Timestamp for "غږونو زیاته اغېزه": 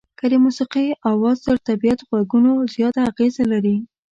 2.09-3.43